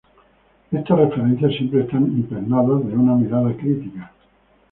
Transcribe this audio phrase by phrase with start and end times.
[0.71, 4.11] Estas referencias siempre están impregnadas de una mirada crítica.